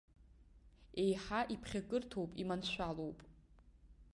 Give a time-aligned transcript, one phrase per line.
[1.03, 3.19] Еиҳа иԥхьакырҭоуп, иманшәалоуп.